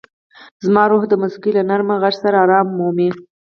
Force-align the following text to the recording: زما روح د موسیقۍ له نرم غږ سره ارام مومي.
زما 0.65 0.83
روح 0.91 1.03
د 1.07 1.13
موسیقۍ 1.21 1.51
له 1.55 1.63
نرم 1.69 1.89
غږ 2.01 2.15
سره 2.23 2.37
ارام 2.43 2.67
مومي. 2.77 3.09